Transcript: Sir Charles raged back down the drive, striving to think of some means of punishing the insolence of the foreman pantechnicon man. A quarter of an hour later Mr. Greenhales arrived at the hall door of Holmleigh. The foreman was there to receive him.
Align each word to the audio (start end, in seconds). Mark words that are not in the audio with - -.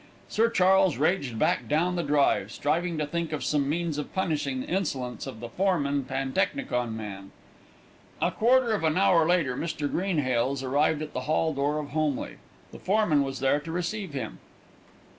Sir 0.27 0.49
Charles 0.49 0.97
raged 0.97 1.37
back 1.37 1.67
down 1.67 1.95
the 1.95 2.01
drive, 2.01 2.51
striving 2.51 2.97
to 2.97 3.05
think 3.05 3.31
of 3.31 3.43
some 3.43 3.69
means 3.69 3.99
of 3.99 4.11
punishing 4.15 4.61
the 4.61 4.67
insolence 4.67 5.27
of 5.27 5.39
the 5.39 5.47
foreman 5.49 6.05
pantechnicon 6.05 6.95
man. 6.97 7.31
A 8.19 8.31
quarter 8.31 8.71
of 8.71 8.83
an 8.83 8.97
hour 8.97 9.27
later 9.27 9.55
Mr. 9.55 9.87
Greenhales 9.91 10.63
arrived 10.63 11.03
at 11.03 11.13
the 11.13 11.21
hall 11.29 11.53
door 11.53 11.77
of 11.77 11.89
Holmleigh. 11.89 12.37
The 12.71 12.79
foreman 12.79 13.21
was 13.21 13.41
there 13.41 13.59
to 13.59 13.71
receive 13.71 14.11
him. 14.13 14.39